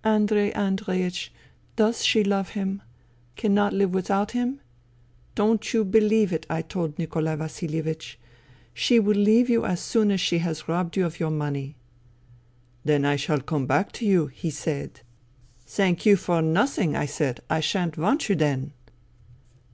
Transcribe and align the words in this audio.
"Andrei 0.16 0.50
Andreiech, 0.52 1.28
does 1.76 2.02
she 2.06 2.24
love 2.24 2.48
him? 2.54 2.80
Cannot 3.36 3.74
live 3.74 3.92
without 3.92 4.30
him?' 4.30 4.60
Don't 5.34 5.74
you 5.74 5.84
believe 5.84 6.32
it,' 6.32 6.46
I 6.48 6.62
told 6.62 6.98
Nikolai 6.98 7.36
Vasilievich.' 7.36 8.18
She 8.72 8.98
will 8.98 9.14
leave 9.18 9.50
you 9.50 9.66
as 9.66 9.80
soon 9.80 10.10
as 10.10 10.22
she 10.22 10.38
has 10.38 10.68
robbed 10.70 10.96
you 10.96 11.04
of 11.04 11.20
your 11.20 11.28
money.' 11.28 11.76
"'Then 12.86 13.04
I 13.04 13.16
shall 13.16 13.40
come 13.42 13.66
back 13.66 13.92
to 14.00 14.06
you,' 14.06 14.28
he 14.28 14.48
said. 14.48 14.94
38 14.94 14.94
FUTILITY 14.94 15.04
"* 15.66 15.66
Thank 15.76 16.06
you 16.06 16.16
for 16.16 16.40
nothing,' 16.40 16.96
I 16.96 17.04
said.' 17.04 17.40
I 17.50 17.60
shan't 17.60 17.98
want 17.98 18.30
you 18.30 18.36
then.' 18.36 18.72